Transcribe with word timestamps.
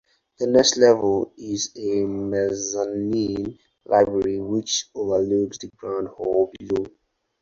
The 0.39 0.47
next 0.47 0.77
level 0.77 1.31
is 1.37 1.69
a 1.75 2.05
mezzanine 2.07 3.59
library 3.85 4.39
which 4.39 4.89
overlooks 4.95 5.59
the 5.59 5.67
grand 5.77 6.07
hall 6.07 6.51
below. 6.57 6.87